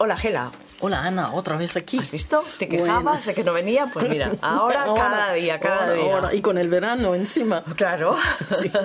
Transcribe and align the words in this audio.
Hola, 0.00 0.16
Gela. 0.16 0.52
Hola 0.78 1.02
Ana, 1.02 1.32
otra 1.34 1.56
vez 1.56 1.76
aquí. 1.76 1.98
¿Has 1.98 2.12
visto? 2.12 2.44
¿Te 2.56 2.68
quejabas 2.68 3.26
de 3.26 3.34
que 3.34 3.42
no 3.42 3.52
venía? 3.52 3.90
Pues 3.92 4.08
mira, 4.08 4.30
ahora, 4.42 4.86
cada 4.94 5.32
día, 5.32 5.58
cada 5.58 5.92
día. 5.92 6.30
Y 6.32 6.40
con 6.40 6.56
el 6.56 6.68
verano 6.68 7.16
encima. 7.16 7.64
Claro. 7.74 8.16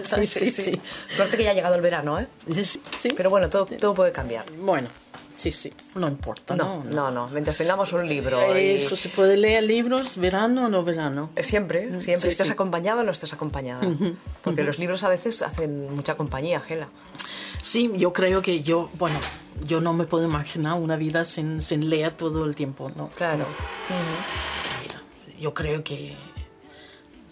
Sí, 0.01 0.25
sí, 0.25 0.49
sí. 0.49 0.81
Suerte 1.15 1.37
que 1.37 1.43
ya 1.43 1.51
ha 1.51 1.53
llegado 1.53 1.75
el 1.75 1.81
verano, 1.81 2.19
¿eh? 2.19 2.27
Sí. 2.97 3.13
Pero 3.15 3.29
bueno, 3.29 3.47
todo, 3.47 3.65
todo 3.65 3.93
puede 3.93 4.11
cambiar. 4.11 4.45
Bueno, 4.57 4.89
sí, 5.35 5.51
sí. 5.51 5.71
No 5.93 6.07
importa. 6.07 6.55
No, 6.55 6.83
no, 6.83 7.11
no. 7.11 7.27
Mientras 7.29 7.57
tengamos 7.57 7.93
un 7.93 8.07
libro. 8.09 8.41
Eso, 8.53 8.95
¿se 8.95 9.09
puede 9.09 9.37
leer 9.37 9.63
libros 9.63 10.17
verano 10.17 10.65
o 10.65 10.69
no 10.69 10.83
verano? 10.83 11.29
Eh, 11.35 11.43
siempre, 11.43 12.01
siempre. 12.01 12.31
estés 12.31 12.49
acompañado 12.49 13.01
o 13.01 13.03
no 13.03 13.11
estés 13.11 13.33
acompañada. 13.33 13.87
Porque 14.43 14.63
los 14.63 14.79
libros 14.79 15.03
a 15.03 15.09
veces 15.09 15.43
hacen 15.43 15.93
mucha 15.95 16.15
compañía, 16.15 16.59
Gela. 16.59 16.87
Sí, 17.61 17.91
yo 17.97 18.11
creo 18.13 18.41
que 18.41 18.61
yo, 18.61 18.89
bueno, 18.97 19.19
yo 19.65 19.81
no 19.81 19.93
me 19.93 20.05
puedo 20.05 20.25
imaginar 20.25 20.73
una 20.75 20.95
vida 20.95 21.23
sin, 21.23 21.61
sin 21.61 21.89
leer 21.89 22.15
todo 22.15 22.45
el 22.45 22.55
tiempo, 22.55 22.91
¿no? 22.95 23.09
Claro. 23.09 23.45
Yo 25.39 25.53
creo 25.53 25.83
que, 25.83 26.15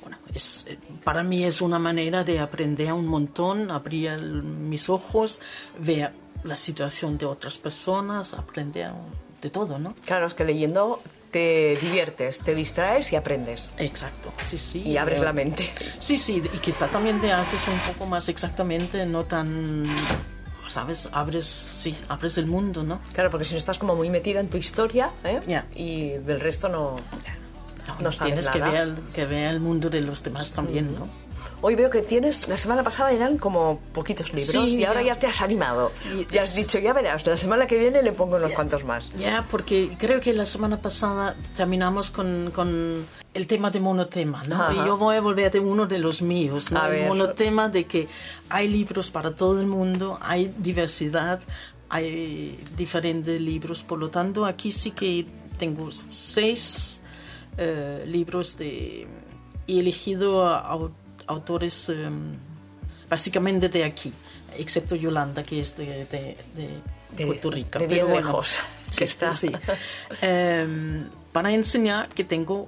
bueno, 0.02 0.18
es, 0.34 0.68
para 1.04 1.24
mí 1.24 1.44
es 1.46 1.62
una 1.62 1.80
manera 1.80 2.24
de 2.24 2.40
aprender 2.40 2.92
un 2.94 3.08
montón, 3.08 3.72
abrir 3.72 4.18
mis 4.20 4.90
ojos, 4.90 5.40
ver 5.80 6.12
la 6.44 6.56
situación 6.56 7.18
de 7.18 7.26
otras 7.26 7.58
personas, 7.58 8.34
aprender 8.34 8.92
de 9.42 9.50
todo, 9.50 9.80
¿no? 9.80 9.96
Claro, 10.06 10.28
es 10.28 10.34
que 10.34 10.44
leyendo 10.44 11.02
te 11.32 11.78
diviertes, 11.82 12.42
te 12.42 12.54
distraes 12.54 13.12
y 13.14 13.16
aprendes. 13.16 13.72
Exacto, 13.78 14.34
sí, 14.50 14.58
sí. 14.58 14.82
Y 14.82 14.98
abres 14.98 15.22
la 15.22 15.34
mente. 15.34 15.72
Sí, 16.00 16.18
sí, 16.18 16.44
y 16.54 16.58
quizá 16.60 16.88
también 16.88 17.20
te 17.22 17.32
haces 17.32 17.68
un 17.68 17.80
poco 17.80 18.06
más 18.06 18.30
exactamente, 18.30 19.06
no 19.06 19.24
tan 19.24 19.86
¿sabes? 20.68 21.10
Abres, 21.12 21.46
sí, 21.46 21.96
abres 22.08 22.38
el 22.38 22.46
mundo, 22.46 22.84
¿no? 22.84 23.02
Claro, 23.14 23.30
porque 23.30 23.46
si 23.46 23.54
no 23.54 23.58
estás 23.58 23.78
como 23.78 23.96
muy 23.96 24.10
metida 24.10 24.40
en 24.40 24.50
tu 24.50 24.58
historia, 24.58 25.12
¿eh? 25.24 25.42
Y 25.76 26.12
del 26.12 26.40
resto 26.40 26.70
no, 26.70 26.96
no, 28.00 28.12
sabes 28.12 28.34
Tienes 28.34 28.46
nada. 28.46 28.54
que 28.54 28.78
ver, 28.78 28.96
que 29.14 29.26
ver 29.26 29.48
el 29.52 29.60
mundo 29.60 29.90
de 29.90 30.02
los 30.02 30.24
demás 30.24 30.52
también, 30.52 30.94
¿no? 30.94 31.08
Hoy 31.64 31.76
veo 31.76 31.92
que 31.92 32.02
tienes, 32.02 32.48
la 32.48 32.58
semana 32.58 32.84
pasada 32.84 33.12
eran 33.12 33.38
como 33.38 33.80
poquitos 33.94 34.34
libros 34.34 34.68
y 34.68 34.84
ahora 34.84 35.04
ya 35.04 35.20
te 35.20 35.28
has 35.28 35.42
animado. 35.42 35.92
Y 36.12 36.26
ya 36.34 36.42
has 36.42 36.56
dicho, 36.56 36.80
ya 36.80 36.92
verás, 36.92 37.26
la 37.28 37.38
semana 37.38 37.68
que 37.68 37.78
viene 37.78 38.02
le 38.02 38.12
pongo 38.14 38.38
unos 38.38 38.52
cuantos 38.54 38.84
más. 38.84 39.14
Ya, 39.14 39.46
porque 39.52 39.92
creo 40.00 40.20
que 40.20 40.34
la 40.34 40.46
semana 40.46 40.82
pasada 40.82 41.36
terminamos 41.56 42.10
con, 42.10 42.52
con 42.54 43.06
el 43.36 43.48
tema 43.48 43.70
de 43.70 43.80
monotema, 43.80 44.44
¿no? 44.48 44.72
Y 44.74 44.78
yo 44.78 44.98
voy 44.98 45.18
a 45.18 45.22
volver 45.22 45.52
de 45.52 45.60
uno 45.60 45.86
de 45.86 46.00
los 46.00 46.24
míos, 46.24 46.72
¿no? 46.72 46.86
El 46.88 47.08
monotema 47.08 47.70
de 47.70 47.86
que 47.86 48.08
hay 48.50 48.68
libros 48.68 49.12
para 49.12 49.36
todo 49.36 49.62
el 49.62 49.68
mundo, 49.68 50.18
hay 50.20 50.54
diversidad, 50.58 51.42
hay 51.90 52.60
diferentes 52.76 53.40
libros, 53.40 53.84
por 53.84 54.00
lo 54.00 54.10
tanto 54.10 54.46
aquí 54.46 54.72
sí 54.72 54.92
que 54.92 55.28
tengo 55.60 55.92
seis 55.92 57.02
eh, 57.58 58.04
libros 58.08 58.58
de... 58.58 59.08
He 59.68 59.80
elegido 59.80 60.46
a, 60.48 60.76
autores 61.28 61.90
um, 61.90 62.36
básicamente 63.10 63.70
de 63.70 63.84
aquí, 63.84 64.14
excepto 64.58 64.96
Yolanda, 64.96 65.44
que 65.44 65.60
es 65.60 65.76
de, 65.76 66.06
de, 66.06 66.38
de 67.16 67.26
Puerto 67.26 67.52
Rico. 67.52 67.80
De 67.80 67.88
bien 67.88 68.12
lejos, 68.12 68.60
que 68.98 69.06
está. 69.06 69.34
Sí. 69.34 69.52
um, 70.24 71.06
para 71.32 71.52
enseñar 71.52 72.10
que 72.10 72.24
tengo 72.24 72.68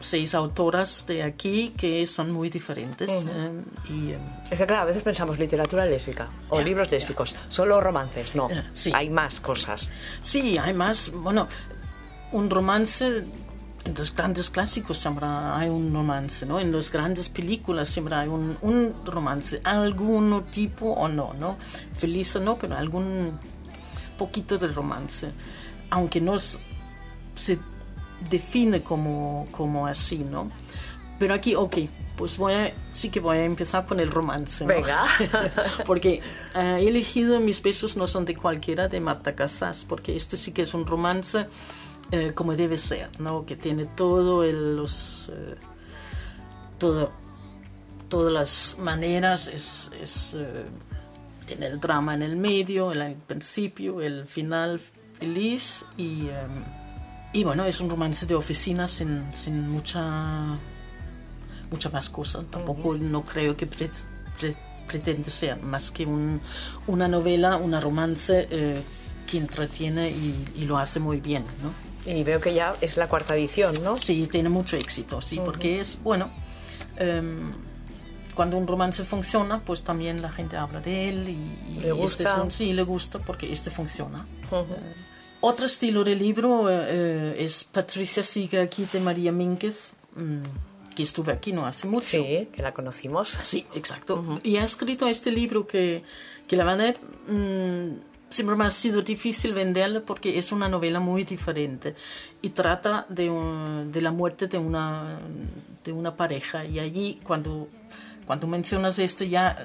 seis 0.00 0.34
autoras 0.34 1.06
de 1.06 1.22
aquí 1.22 1.72
que 1.76 2.06
son 2.06 2.30
muy 2.30 2.50
diferentes. 2.50 3.10
Uh 3.10 3.24
-huh. 3.24 3.48
um, 3.48 3.64
y, 3.88 4.12
es 4.50 4.58
que 4.58 4.66
claro, 4.66 4.82
a 4.82 4.84
veces 4.86 5.02
pensamos 5.02 5.38
literatura 5.38 5.86
lésbica 5.86 6.28
o 6.50 6.56
yeah, 6.56 6.64
libros 6.64 6.90
lésbicos, 6.90 7.32
yeah. 7.32 7.46
solo 7.48 7.80
romances, 7.80 8.34
no, 8.34 8.48
yeah, 8.48 8.68
sí. 8.72 8.92
hay 8.94 9.08
más 9.08 9.40
cosas. 9.40 9.90
Sí, 10.20 10.58
hay 10.58 10.74
más, 10.74 11.10
bueno, 11.10 11.48
un 12.32 12.50
romance 12.50 13.24
en 13.84 13.94
los 13.94 14.14
grandes 14.14 14.50
clásicos 14.50 14.98
siempre 14.98 15.26
hay 15.26 15.68
un 15.68 15.92
romance, 15.92 16.46
¿no? 16.46 16.58
En 16.58 16.72
las 16.72 16.90
grandes 16.90 17.28
películas 17.28 17.88
siempre 17.88 18.14
hay 18.14 18.28
un, 18.28 18.56
un 18.62 18.94
romance, 19.04 19.60
algún 19.62 20.44
tipo 20.50 20.86
o 20.86 21.08
no, 21.08 21.34
¿no? 21.34 21.56
Feliz 21.96 22.34
o 22.36 22.40
no, 22.40 22.56
pero 22.56 22.76
algún 22.76 23.38
poquito 24.16 24.56
de 24.56 24.68
romance. 24.68 25.32
Aunque 25.90 26.20
no 26.20 26.36
se 26.38 27.58
define 28.30 28.82
como, 28.82 29.46
como 29.50 29.86
así, 29.86 30.18
¿no? 30.18 30.50
Pero 31.18 31.34
aquí, 31.34 31.54
ok, 31.54 31.76
pues 32.16 32.38
voy 32.38 32.54
a, 32.54 32.74
sí 32.90 33.10
que 33.10 33.20
voy 33.20 33.38
a 33.38 33.44
empezar 33.44 33.84
con 33.84 34.00
el 34.00 34.10
romance. 34.10 34.64
¿no? 34.64 34.68
Venga. 34.68 35.04
porque 35.86 36.20
uh, 36.54 36.76
he 36.76 36.88
elegido 36.88 37.40
Mis 37.40 37.62
besos 37.62 37.96
no 37.96 38.08
son 38.08 38.24
de 38.24 38.34
cualquiera 38.34 38.88
de 38.88 39.00
Marta 39.00 39.34
Casas, 39.34 39.84
porque 39.88 40.16
este 40.16 40.36
sí 40.36 40.52
que 40.52 40.62
es 40.62 40.74
un 40.74 40.86
romance 40.86 41.46
eh, 42.14 42.32
como 42.32 42.54
debe 42.54 42.76
ser, 42.76 43.08
¿no? 43.18 43.44
Que 43.44 43.56
tiene 43.56 43.86
todo 43.86 44.44
el, 44.44 44.76
los 44.76 45.30
eh, 45.32 45.56
todo, 46.78 47.10
todas 48.08 48.32
las 48.32 48.76
maneras, 48.78 49.48
es, 49.48 49.90
es 50.00 50.34
eh, 50.34 50.64
tiene 51.46 51.66
el 51.66 51.80
drama 51.80 52.14
en 52.14 52.22
el 52.22 52.36
medio, 52.36 52.92
el 52.92 53.16
principio, 53.26 54.00
el 54.00 54.26
final 54.26 54.80
feliz 55.18 55.84
y, 55.96 56.28
y 57.32 57.44
bueno, 57.44 57.64
es 57.64 57.80
un 57.80 57.90
romance 57.90 58.26
de 58.26 58.34
oficina 58.34 58.86
sin, 58.86 59.32
sin 59.32 59.68
mucha 59.68 60.56
mucha 61.70 61.90
más 61.90 62.08
cosa. 62.08 62.44
Tampoco 62.50 62.90
uh 62.90 62.94
-huh. 62.94 63.00
no 63.00 63.22
creo 63.22 63.56
que 63.56 63.66
pre, 63.66 63.90
pre, 64.38 64.54
pretende 64.86 65.30
ser 65.30 65.56
más 65.60 65.90
que 65.90 66.06
un, 66.06 66.40
una 66.86 67.08
novela, 67.08 67.56
una 67.56 67.80
romance 67.80 68.48
que 69.26 69.38
entretiene 69.38 70.10
y, 70.10 70.52
y 70.54 70.66
lo 70.66 70.76
hace 70.78 71.00
muy 71.00 71.18
bien, 71.20 71.44
¿no? 71.62 71.93
Y 72.06 72.22
veo 72.22 72.38
que 72.38 72.52
ya 72.52 72.74
es 72.80 72.96
la 72.96 73.08
cuarta 73.08 73.34
edición, 73.34 73.82
¿no? 73.82 73.96
Sí, 73.96 74.28
tiene 74.30 74.50
mucho 74.50 74.76
éxito, 74.76 75.20
sí, 75.20 75.38
uh 75.38 75.40
-huh. 75.40 75.44
porque 75.44 75.80
es, 75.80 75.98
bueno, 76.02 76.28
um, 77.00 77.52
cuando 78.34 78.58
un 78.58 78.66
romance 78.66 79.04
funciona, 79.04 79.60
pues 79.64 79.82
también 79.82 80.20
la 80.20 80.30
gente 80.30 80.56
habla 80.56 80.80
de 80.80 81.08
él 81.08 81.28
y, 81.28 81.76
y 81.76 81.80
le 81.80 81.92
gusta. 81.92 82.24
Este 82.24 82.40
un, 82.42 82.50
sí, 82.50 82.72
le 82.74 82.82
gusta 82.82 83.18
porque 83.20 83.50
este 83.50 83.70
funciona. 83.70 84.26
Uh 84.50 84.56
-huh. 84.56 84.62
uh, 84.62 85.46
otro 85.46 85.64
estilo 85.66 86.04
de 86.04 86.14
libro 86.14 86.64
uh, 86.64 86.68
es 87.38 87.64
Patricia 87.64 88.22
sigue 88.22 88.60
aquí 88.60 88.86
de 88.92 89.00
María 89.00 89.32
Mínguez, 89.32 89.76
um, 90.16 90.42
que 90.94 91.02
estuve 91.02 91.32
aquí 91.32 91.52
no 91.52 91.64
hace 91.64 91.86
mucho. 91.86 92.06
Sí, 92.06 92.48
que 92.52 92.62
la 92.62 92.72
conocimos. 92.72 93.38
Sí, 93.42 93.64
exacto. 93.74 94.22
-huh. 94.22 94.40
Y 94.42 94.58
ha 94.58 94.64
escrito 94.64 95.08
este 95.08 95.30
libro 95.30 95.66
que, 95.66 96.02
que 96.46 96.56
la 96.56 96.64
verdad... 96.64 96.96
Um, 97.28 97.98
siempre 98.34 98.56
me 98.56 98.64
ha 98.64 98.70
sido 98.70 99.02
difícil 99.02 99.54
venderla 99.54 100.00
porque 100.00 100.38
es 100.38 100.52
una 100.52 100.68
novela 100.68 101.00
muy 101.00 101.24
diferente 101.24 101.94
y 102.42 102.50
trata 102.50 103.06
de, 103.08 103.30
un, 103.30 103.90
de 103.92 104.00
la 104.00 104.10
muerte 104.10 104.48
de 104.48 104.58
una, 104.58 105.18
de 105.84 105.92
una 105.92 106.16
pareja 106.16 106.64
y 106.64 106.78
allí 106.78 107.20
cuando, 107.22 107.68
cuando 108.26 108.46
mencionas 108.46 108.98
esto 108.98 109.24
ya... 109.24 109.64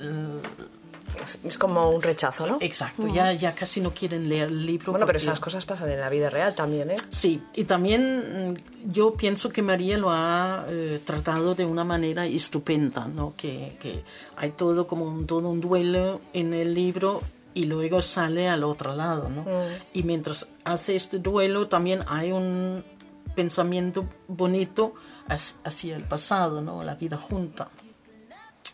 Es 1.44 1.58
como 1.58 1.90
un 1.90 2.02
rechazo, 2.02 2.46
¿no? 2.46 2.58
Exacto, 2.62 3.02
uh 3.02 3.08
-huh. 3.08 3.14
ya, 3.14 3.34
ya 3.34 3.54
casi 3.54 3.82
no 3.82 3.92
quieren 3.92 4.30
leer 4.30 4.48
el 4.48 4.64
libro. 4.64 4.92
Bueno, 4.92 5.06
porque... 5.06 5.18
pero 5.20 5.24
esas 5.32 5.40
cosas 5.40 5.66
pasan 5.66 5.90
en 5.90 6.00
la 6.00 6.08
vida 6.08 6.30
real 6.30 6.54
también, 6.54 6.92
¿eh? 6.92 6.96
Sí, 7.10 7.42
y 7.56 7.64
también 7.64 8.54
mm, 8.54 8.92
yo 8.92 9.16
pienso 9.16 9.50
que 9.50 9.62
María 9.64 9.98
lo 9.98 10.12
ha 10.12 10.66
eh, 10.70 11.02
tratado 11.04 11.56
de 11.56 11.66
una 11.66 11.84
manera 11.84 12.28
estupenda, 12.28 13.08
¿no? 13.08 13.34
Que, 13.36 13.76
que 13.82 14.04
hay 14.38 14.52
todo 14.52 14.86
como 14.86 15.06
un, 15.06 15.26
todo 15.26 15.50
un 15.50 15.60
duelo 15.60 16.22
en 16.32 16.54
el 16.54 16.74
libro 16.76 17.22
y 17.54 17.66
luego 17.66 18.02
sale 18.02 18.48
al 18.48 18.64
otro 18.64 18.96
lado, 18.96 19.30
¿no? 19.30 19.44
Mm. 19.44 19.68
Y 19.94 20.04
mientras 20.04 20.48
hace 20.64 20.96
este 20.96 21.20
duelo 21.20 21.68
también 21.68 22.04
hay 22.08 22.32
un 22.32 22.84
pensamiento 23.36 24.06
bonito 24.28 24.94
hacia 25.64 25.96
el 25.96 26.04
pasado, 26.04 26.62
¿no? 26.62 26.84
La 26.84 26.96
vida 26.96 27.18
junta. 27.18 27.70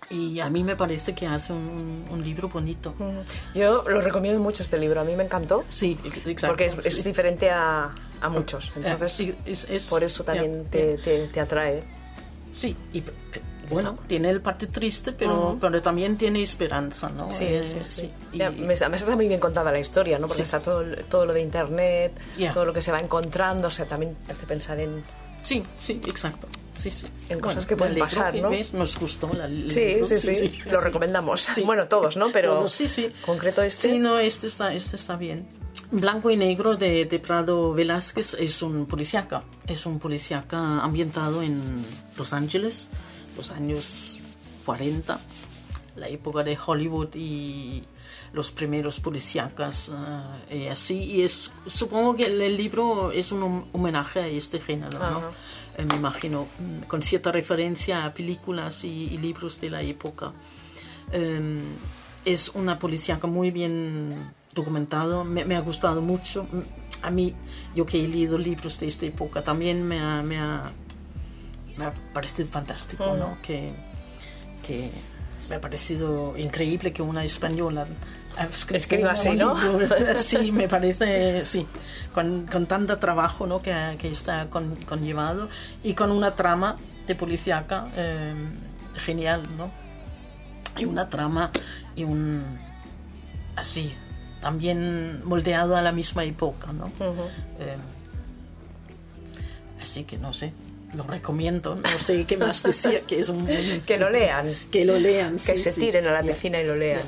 Y 0.10 0.40
a 0.40 0.50
mí 0.50 0.64
me 0.64 0.76
parece 0.76 1.16
que 1.16 1.26
hace 1.26 1.52
un, 1.52 2.06
un 2.10 2.24
libro 2.24 2.48
bonito. 2.48 2.94
Mm. 2.98 3.58
Yo 3.58 3.84
lo 3.88 4.02
recomiendo 4.02 4.40
mucho 4.40 4.64
este 4.64 4.78
libro, 4.78 5.02
a 5.02 5.04
mí 5.04 5.16
me 5.16 5.24
encantó. 5.24 5.64
Sí, 5.70 5.98
exacto. 6.04 6.48
Porque 6.48 6.66
es, 6.66 6.78
es 6.86 7.04
diferente 7.04 7.50
a, 7.50 7.94
a, 8.22 8.30
muchos, 8.30 8.72
entonces 8.76 9.12
sí, 9.12 9.36
es, 9.46 9.68
es, 9.70 9.88
por 9.88 10.04
eso 10.04 10.24
también 10.24 10.66
te. 10.70 10.98
Te, 10.98 11.28
te, 11.28 11.40
atrae. 11.40 11.84
Sí, 12.52 12.76
y 12.94 13.04
bueno, 13.70 13.98
tiene 14.08 14.30
el 14.30 14.42
parte 14.42 14.68
triste, 14.68 15.12
pero, 15.12 15.34
uh 15.34 15.54
-huh. 15.54 15.60
pero 15.60 15.82
también 15.82 16.18
tiene 16.18 16.42
esperanza, 16.42 17.10
¿no? 17.10 17.32
Sí, 17.32 17.46
eh, 17.46 17.64
sí, 17.66 17.80
sí. 17.84 18.02
sí. 18.02 18.38
Ya, 18.38 18.50
me, 18.50 18.74
está 18.74 19.16
muy 19.16 19.28
bien 19.28 19.40
contada 19.40 19.72
la 19.72 19.80
historia, 19.80 20.18
¿no? 20.20 20.28
Porque 20.28 20.44
sí. 20.44 20.44
está 20.44 20.60
todo, 20.60 20.84
todo 21.10 21.26
lo 21.26 21.34
de 21.34 21.42
internet, 21.42 22.14
yeah. 22.38 22.54
todo 22.54 22.66
lo 22.66 22.74
que 22.74 22.82
se 22.82 22.92
va 22.92 23.00
encontrando, 23.00 23.68
o 23.68 23.72
sea, 23.72 23.86
también 23.86 24.16
te 24.26 24.34
hace 24.34 24.46
pensar 24.46 24.80
en... 24.80 25.04
Sí, 25.42 25.64
sí, 25.80 26.02
exacto. 26.08 26.48
Sí, 26.78 26.92
sí. 26.92 27.08
En 27.30 27.40
cosas 27.40 27.56
bueno, 27.56 27.68
que 27.68 27.76
pueden 27.78 28.00
pasar, 28.00 28.34
que 28.34 28.42
¿no? 28.42 28.50
Ves, 28.50 28.74
nos 28.74 29.00
gustó 29.00 29.32
la 29.34 29.48
sí, 29.48 30.00
sí, 30.04 30.20
sí, 30.20 30.36
sí, 30.36 30.60
Lo 30.70 30.82
recomendamos. 30.82 31.48
Bueno, 31.66 31.88
todos, 31.88 32.18
¿no? 32.18 32.32
Pero 32.32 32.56
todos, 32.56 32.72
sí, 32.72 32.88
sí. 32.88 33.12
concreto 33.26 33.62
este... 33.62 33.92
Sí, 33.92 34.00
no, 34.00 34.20
este 34.20 34.48
está, 34.48 34.74
este 34.74 34.96
está 34.96 35.16
bien. 35.16 35.48
Blanco 35.92 36.30
y 36.32 36.38
Negro 36.38 36.76
de, 36.76 37.06
de, 37.06 37.20
Prado 37.20 37.74
Velázquez 37.74 38.36
es 38.40 38.62
un 38.62 38.86
policíaca. 38.86 39.44
Es 39.68 39.86
un 39.86 40.00
policíaca 40.00 40.82
ambientado 40.82 41.42
en 41.42 41.86
Los 42.18 42.34
Ángeles, 42.34 42.90
los 43.36 43.52
años 43.52 44.20
40, 44.66 45.20
la 45.96 46.08
época 46.08 46.44
de 46.44 46.58
Hollywood 46.64 47.16
y 47.16 47.84
los 48.34 48.52
primeros 48.52 49.00
policíacas 49.00 49.92
eh, 50.50 50.66
y 50.66 50.68
así. 50.68 51.04
Y 51.04 51.22
es, 51.24 51.54
supongo 51.66 52.16
que 52.16 52.26
el, 52.26 52.58
libro 52.58 53.12
es 53.12 53.32
un 53.32 53.66
homenaje 53.72 54.20
a 54.20 54.28
este 54.28 54.60
género, 54.60 55.00
¿no? 55.00 55.22
Eh, 55.78 55.86
me 55.86 55.96
imagino, 55.96 56.48
mm, 56.60 56.84
con 56.88 57.02
cierta 57.02 57.32
referencia 57.32 58.06
a 58.06 58.14
películas 58.14 58.84
y, 58.84 59.18
libros 59.18 59.60
de 59.62 59.70
la 59.70 59.82
época. 59.82 60.34
Em, 61.12 61.64
es 62.26 62.50
una 62.50 62.78
policíaca 62.80 63.28
muy 63.28 63.52
bien 63.52 64.34
documentado, 64.54 65.24
me, 65.24 65.56
ha 65.56 65.62
gustado 65.62 66.02
mucho. 66.02 66.48
A 67.02 67.12
mí, 67.12 67.36
yo 67.76 67.86
que 67.86 68.04
he 68.04 68.08
leído 68.08 68.38
libros 68.38 68.80
de 68.80 68.88
esta 68.88 69.06
época, 69.06 69.44
también 69.44 69.88
me 69.88 70.00
ha, 70.00 70.22
me 70.24 70.40
ha, 70.40 70.72
me 71.78 71.86
ha 71.86 71.94
parecido 72.14 72.48
fantástico, 72.48 73.16
¿no? 73.18 73.38
Que, 73.42 73.74
que 74.66 74.90
me 75.50 75.56
ha 75.56 75.62
parecido 75.62 76.38
increíble 76.38 76.94
que 76.94 77.02
una 77.02 77.24
española 77.24 77.86
escriba 78.72 79.12
así, 79.12 79.32
¿no? 79.32 79.56
Sí, 80.18 80.52
me 80.52 80.68
parece, 80.68 81.46
sí, 81.46 81.66
con, 82.14 82.46
con 82.48 82.66
tanto 82.66 82.98
trabajo 82.98 83.48
¿no? 83.48 83.62
que, 83.62 83.96
que 84.00 84.10
está 84.10 84.48
conllevado 84.50 85.50
y 85.84 85.94
con 85.94 86.12
una 86.12 86.36
trama 86.36 86.76
de 87.08 87.16
policíaca 87.16 87.88
eh, 87.96 88.34
genial, 88.96 89.44
¿no? 89.58 89.72
Y 90.78 90.86
una 90.86 91.10
trama 91.10 91.52
y 91.96 92.04
un... 92.04 92.44
así, 93.56 93.94
también 94.42 95.24
moldeado 95.24 95.76
a 95.78 95.82
la 95.82 95.92
misma 95.92 96.24
época, 96.26 96.74
¿no? 96.74 96.92
Eh, 97.60 97.78
así 99.82 100.04
que 100.04 100.18
no 100.18 100.34
sé, 100.34 100.52
lo 100.96 101.04
recomiendo, 101.04 101.76
no 101.76 102.00
sé 102.00 102.26
qué 102.26 102.38
más 102.38 102.64
decía, 102.64 103.02
que 103.02 103.20
es 103.20 103.30
un... 103.30 103.46
que 103.86 103.98
lo 103.98 104.10
lean. 104.10 104.54
Que 104.72 104.86
lo 104.86 104.98
lean, 104.98 105.38
Que 105.38 105.58
se 105.58 105.74
tiren 105.74 106.08
a 106.08 106.12
la 106.12 106.24
piscina 106.24 106.62
y 106.62 106.66
lo 106.66 106.76
lean. 106.76 107.04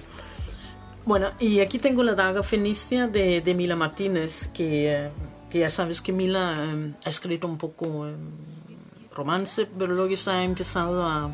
Bueno, 1.06 1.32
y 1.40 1.62
aquí 1.62 1.80
tengo 1.80 2.04
la 2.04 2.16
daga 2.16 2.44
fenicia 2.44 3.08
de, 3.08 3.40
de 3.40 3.54
Mila 3.54 3.78
Martínez, 3.78 4.50
que, 4.54 4.94
eh, 4.94 5.10
que, 5.50 5.60
ya 5.60 5.70
sabes 5.70 6.02
que 6.02 6.12
Mila 6.12 6.56
eh, 6.58 6.94
ha 7.06 7.10
escrito 7.10 7.48
un 7.48 7.58
poco 7.58 8.10
eh, 8.10 8.14
romance, 9.16 9.66
pero 9.78 9.94
luego 9.94 10.14
se 10.18 10.32
ha 10.32 10.44
empezado 10.44 11.04
a, 11.04 11.34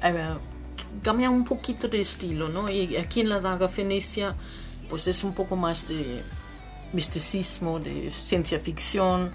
a, 0.00 0.38
cambiar 1.02 1.30
un 1.30 1.44
poquito 1.44 1.88
de 1.88 2.00
estilo, 2.00 2.48
¿no? 2.48 2.70
Y 2.70 2.96
aquí 2.96 3.22
en 3.22 3.28
la 3.28 3.40
daga 3.40 3.68
fenicia, 3.68 4.36
pues 4.88 5.08
es 5.08 5.24
un 5.24 5.34
poco 5.34 5.56
más 5.56 5.88
de 5.88 6.22
misticismo, 6.92 7.80
de 7.80 8.12
ciencia 8.12 8.60
ficción, 8.60 9.32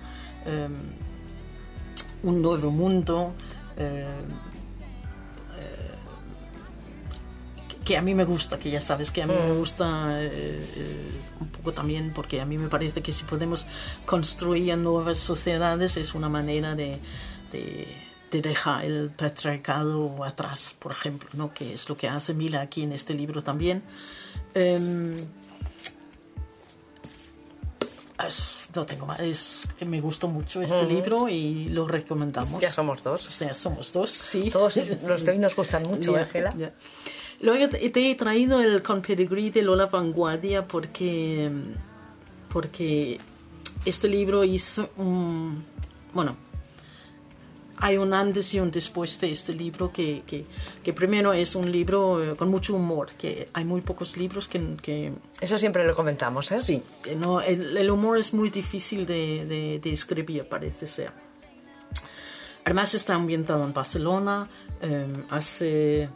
un 2.23 2.41
nuevo 2.41 2.71
mundo 2.71 3.33
que 7.83 7.97
a 7.97 8.01
mí 8.01 8.13
me 8.13 8.25
gusta, 8.25 8.59
que 8.59 8.69
ya 8.69 8.79
sabes 8.79 9.11
que 9.11 9.23
a 9.23 9.27
mí 9.27 9.33
me 9.33 9.53
mm. 9.53 9.57
gusta 9.57 10.21
eh, 10.21 10.29
eh, 10.75 11.11
un 11.39 11.47
poco 11.47 11.73
también 11.73 12.13
porque 12.13 12.39
a 12.39 12.45
mí 12.45 12.57
me 12.57 12.67
parece 12.67 13.01
que 13.01 13.11
si 13.11 13.23
podemos 13.25 13.67
construir 14.05 14.77
nuevas 14.77 15.17
sociedades 15.17 15.97
es 15.97 16.13
una 16.13 16.29
manera 16.29 16.75
de, 16.75 16.99
de, 17.51 18.41
dejar 18.41 18.85
el 18.85 19.09
patriarcado 19.09 20.23
atrás, 20.23 20.73
por 20.79 20.93
ejemplo, 20.93 21.29
¿no? 21.33 21.53
que 21.53 21.73
es 21.73 21.89
lo 21.89 21.97
que 21.97 22.07
hace 22.07 22.33
Mila 22.33 22.61
aquí 22.61 22.83
en 22.83 22.93
este 22.93 23.13
libro 23.13 23.43
también. 23.43 23.83
No 28.75 28.85
tengo 28.85 29.05
más, 29.05 29.19
es, 29.19 29.67
me 29.85 29.99
gustó 29.99 30.27
mucho 30.27 30.61
este 30.61 30.83
libro 30.83 31.27
y 31.27 31.65
lo 31.69 31.87
recomendamos. 31.87 32.61
Ya 32.61 32.71
somos 32.71 33.03
dos. 33.03 33.27
O 33.27 33.31
sea, 33.31 33.53
somos 33.53 33.91
dos, 33.91 34.09
sí. 34.09 34.49
Todos 34.49 34.77
los 35.05 35.25
de 35.25 35.31
hoy 35.31 35.37
nos 35.37 35.55
gustan 35.55 35.83
mucho, 35.83 36.15
Ángela. 36.15 36.53
Luego 37.41 37.69
te 37.69 38.11
he 38.11 38.15
traído 38.15 38.61
el 38.61 38.83
Con 38.83 39.01
Pedigree 39.01 39.49
de 39.49 39.63
Lola 39.63 39.87
Vanguardia 39.87 40.67
porque, 40.67 41.49
porque 42.49 43.19
este 43.83 44.07
libro 44.07 44.43
hizo 44.43 44.89
un... 44.97 45.65
Bueno, 46.13 46.37
hay 47.81 47.97
un 47.97 48.13
antes 48.13 48.53
y 48.53 48.59
un 48.59 48.69
después 48.69 49.19
de 49.19 49.31
este 49.31 49.53
libro 49.53 49.91
que, 49.91 50.21
que, 50.27 50.45
que, 50.83 50.93
primero 50.93 51.33
es 51.33 51.55
un 51.55 51.71
libro 51.71 52.23
eh, 52.23 52.35
con 52.35 52.49
mucho 52.49 52.75
humor, 52.75 53.09
que 53.17 53.49
hay 53.53 53.65
muy 53.65 53.81
pocos 53.81 54.17
libros 54.17 54.47
que... 54.47 54.77
que 54.81 55.11
Eso 55.41 55.57
siempre 55.57 55.85
lo 55.85 55.95
comentamos, 55.95 56.51
¿eh? 56.51 56.59
Sí, 56.59 56.81
no, 57.17 57.41
el, 57.41 57.75
el 57.75 57.89
humor 57.89 58.19
es 58.19 58.35
muy 58.35 58.49
difícil 58.51 59.05
de, 59.07 59.45
de, 59.45 59.79
de, 59.79 59.91
escribir, 59.91 60.45
parece 60.47 60.85
ser. 60.85 61.11
Además 62.63 62.93
está 62.93 63.15
ambientado 63.15 63.63
en 63.65 63.73
Barcelona, 63.73 64.47
eh, 64.79 65.25
hace 65.31 66.07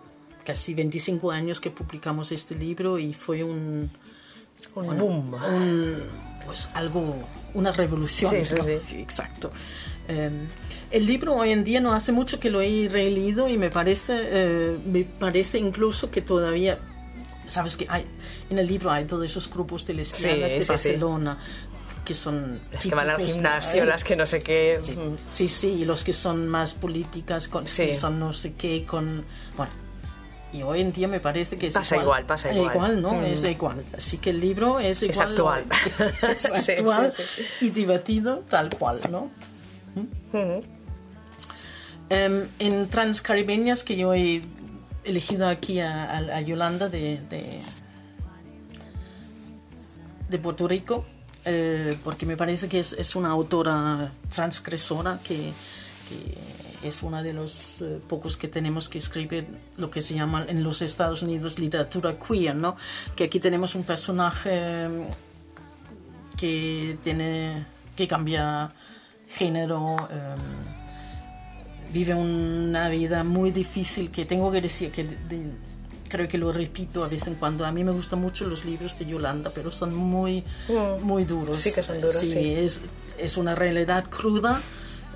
casi 0.46 0.76
25 0.76 1.32
años 1.32 1.60
que 1.60 1.72
publicamos 1.72 2.32
este 2.32 2.54
libro 2.54 3.00
y 3.00 3.14
fue 3.16 3.44
un, 3.44 3.90
un 4.76 4.98
boom. 5.00 5.36
Pues 6.46 6.70
algo, 6.74 7.16
una 7.54 7.72
revolución. 7.72 8.32
Sí, 8.32 8.46
sí, 8.46 8.56
sí. 8.62 8.98
Exacto. 8.98 9.52
Em, 10.08 10.48
el 10.92 11.06
libro 11.06 11.36
hoy 11.36 11.52
en 11.52 11.64
día 11.64 11.82
no 11.82 11.94
hace 11.94 12.12
mucho 12.12 12.40
que 12.40 12.50
lo 12.50 12.62
he 12.62 12.88
releído 12.92 13.50
y 13.50 13.58
me 13.58 13.70
parece, 13.70 14.14
eh, 14.18 14.78
me 14.86 15.04
parece 15.04 15.58
incluso 15.58 16.12
que 16.12 16.22
todavía, 16.22 16.80
sabes 17.48 17.76
que 17.76 17.88
hay, 17.90 18.06
en 18.50 18.60
el 18.60 18.68
libro 18.68 18.92
hay 18.92 19.06
todos 19.06 19.26
esos 19.26 19.50
grupos 19.50 19.86
de 19.86 19.96
lesbianas 19.96 20.52
de 20.52 20.64
Barcelona, 20.64 21.40
que 22.06 22.14
son 22.14 22.60
las 22.72 22.86
que 22.86 22.94
van 22.94 23.10
al 23.10 23.26
gimnasio, 23.26 23.84
las 23.86 24.04
que 24.04 24.16
no 24.16 24.28
sé 24.28 24.42
qué. 24.42 24.80
Sí, 25.32 25.48
sí, 25.48 25.70
y 25.70 25.86
los 25.86 26.04
que 26.04 26.14
son 26.14 26.48
más 26.48 26.76
políticas, 26.76 27.48
con, 27.48 27.66
que 27.66 27.94
son 27.94 28.20
no 28.20 28.32
sé 28.32 28.54
qué, 28.54 28.86
con 28.86 29.26
bueno, 29.58 29.72
y 30.56 30.64
hoy 30.64 30.82
en 30.82 30.92
día 30.94 31.08
me 31.08 31.20
parece 31.20 31.58
que 31.58 31.68
es 31.68 31.74
pasa 31.74 31.98
igual, 31.98 32.26
pasa 32.26 32.52
igual. 32.54 32.74
igual 32.74 33.02
¿no? 33.02 33.22
Es 33.24 33.44
mm. 33.44 33.48
igual. 33.48 33.86
Así 33.96 34.18
que 34.18 34.30
el 34.30 34.40
libro 34.40 34.80
es 34.80 35.04
igual. 35.04 35.16
Es 35.16 35.20
actual. 35.20 35.64
es 36.30 36.70
actual 36.70 37.14
y 37.62 37.70
divertido 37.70 38.44
tal 38.50 38.70
cual, 38.70 39.00
¿no? 39.10 39.30
¿Mm? 39.96 40.60
Em, 42.10 42.48
en 42.60 42.88
Transcaribeñas, 42.90 43.84
que 43.84 43.96
yo 43.98 44.14
he 44.14 44.42
elegido 45.04 45.48
aquí 45.48 45.80
a, 45.80 46.42
Yolanda 46.42 46.90
de, 46.90 47.20
de, 50.30 50.38
Puerto 50.40 50.68
Rico, 50.68 51.06
eh, 51.46 51.98
porque 52.04 52.26
me 52.26 52.36
parece 52.36 52.68
que 52.68 52.80
es, 52.80 52.94
es 52.94 53.16
una 53.16 53.30
autora 53.30 54.12
transgresora 54.30 55.20
que, 55.24 55.54
que 56.10 56.55
es 56.88 57.04
una 57.04 57.24
de 57.24 57.34
los 57.34 57.82
eh, 57.82 58.00
pocos 58.08 58.38
que 58.38 58.48
tenemos 58.48 58.90
que 58.90 58.98
escribir 58.98 59.48
lo 59.78 59.90
que 59.90 60.02
se 60.02 60.14
llama 60.14 60.46
en 60.48 60.64
los 60.64 60.82
Estados 60.82 61.24
Unidos 61.24 61.60
literatura 61.60 62.18
queer, 62.18 62.56
¿no? 62.56 62.76
Que 63.16 63.26
aquí 63.26 63.40
tenemos 63.40 63.76
un 63.76 63.84
personaje 63.84 64.88
mm, 64.88 66.38
que 66.38 66.98
tiene 67.04 67.66
que 67.96 68.08
cambia 68.08 68.72
género, 69.30 69.96
em, 70.12 71.94
vive 71.94 72.14
una 72.14 72.90
vida 72.90 73.24
muy 73.24 73.52
difícil 73.52 74.12
que 74.12 74.26
tengo 74.26 74.52
que 74.52 74.62
decir 74.62 74.92
que 74.92 75.08
creo 76.10 76.28
que 76.28 76.38
lo 76.38 76.52
repito 76.52 77.04
a 77.04 77.08
veces 77.08 77.30
en 77.30 77.36
cuando. 77.36 77.66
A 77.66 77.72
mí 77.72 77.84
me 77.84 77.92
gustan 77.92 78.20
mucho 78.20 78.46
los 78.48 78.66
libros 78.66 79.00
de 79.00 79.06
Yolanda, 79.06 79.50
pero 79.54 79.72
son 79.72 79.96
muy, 79.96 80.44
mm. 80.68 81.02
muy 81.04 81.24
duros. 81.24 81.58
Sí 81.58 81.72
que 81.72 81.84
son 81.84 82.00
duros, 82.02 82.18
sí. 82.18 82.54
Es, 82.54 82.82
es 83.18 83.38
una 83.38 83.56
realidad 83.56 84.06
cruda 84.10 84.62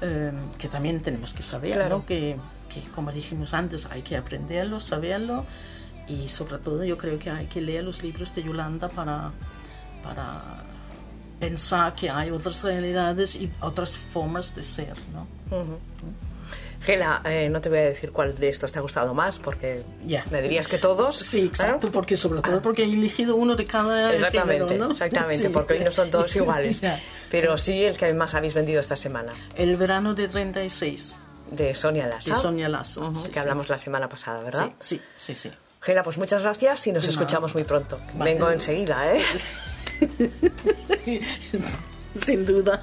Em, 0.01 0.51
que 0.57 0.69
también 0.69 1.01
tenemos 1.01 1.33
que 1.33 1.43
saber, 1.43 1.73
claro. 1.73 2.05
que, 2.05 2.37
que, 2.73 2.81
como 2.95 3.11
dijimos 3.11 3.53
antes, 3.53 3.85
hay 3.87 4.01
que 4.01 4.15
aprenderlo, 4.15 4.79
saberlo 4.79 5.45
y 6.07 6.27
sobre 6.29 6.57
todo 6.59 6.83
yo 6.85 6.97
creo 6.97 7.19
que 7.19 7.29
hay 7.29 7.47
que 7.47 7.59
leer 7.59 7.83
los 7.83 8.01
libros 8.01 8.33
de 8.33 8.43
Yolanda 8.43 8.87
para, 8.87 9.31
para 10.01 10.63
pensar 11.39 11.95
que 11.95 12.09
hay 12.09 12.31
otras 12.31 12.63
realidades 12.63 13.35
y 13.35 13.51
otras 13.59 13.97
formas 13.97 14.55
de 14.55 14.63
ser. 14.63 14.95
¿no? 15.13 15.27
Gela, 16.81 17.21
eh, 17.25 17.49
no 17.51 17.59
te 17.61 17.69
voy 17.69 17.79
a 17.79 17.83
decir 17.83 18.11
cuál 18.11 18.37
de 18.37 18.49
estos 18.49 18.71
te 18.71 18.79
ha 18.79 18.81
gustado 18.81 19.13
más, 19.13 19.37
porque 19.37 19.83
me 20.31 20.41
dirías 20.41 20.67
que 20.67 20.77
todos. 20.77 21.17
Sí, 21.17 21.45
exacto, 21.45 21.91
porque 21.91 22.15
sobre 22.15 22.41
todo 22.41 22.61
porque 22.61 22.83
he 22.83 22.85
elegido 22.85 23.35
uno 23.35 23.55
de 23.55 23.65
cada 23.65 24.13
Exactamente, 24.13 24.77
¿no? 24.77 24.91
exactamente, 24.91 25.49
porque 25.49 25.73
hoy 25.73 25.79
no 25.81 25.91
son 25.91 26.09
todos 26.09 26.35
iguales. 26.37 26.81
Pero 27.29 27.57
sí 27.57 27.83
el 27.83 27.97
que 27.97 28.13
más 28.13 28.33
habéis 28.33 28.53
vendido 28.53 28.79
esta 28.79 28.95
semana. 28.95 29.33
El 29.55 29.75
verano 29.77 30.13
de 30.13 30.27
36. 30.27 31.15
De 31.51 31.73
Sonia 31.73 32.07
Lasso. 32.07 32.33
De 32.33 32.39
Sonia 32.39 32.69
Lasso. 32.69 33.13
que 33.31 33.39
hablamos 33.39 33.69
la 33.69 33.77
semana 33.77 34.07
pasada, 34.07 34.41
¿verdad? 34.41 34.71
Sí, 34.79 35.01
sí, 35.15 35.35
sí. 35.35 35.51
Gela, 35.81 36.03
pues 36.03 36.17
muchas 36.17 36.41
gracias 36.41 36.87
y 36.87 36.91
nos 36.91 37.05
escuchamos 37.05 37.53
muy 37.53 37.63
pronto. 37.63 37.99
Vengo 38.15 38.49
enseguida, 38.51 39.13
¿eh? 39.15 39.21
Sin 42.15 42.45
duda. 42.45 42.77